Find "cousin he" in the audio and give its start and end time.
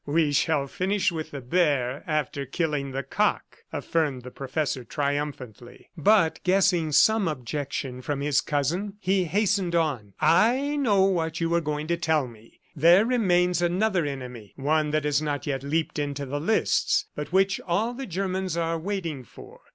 8.41-9.25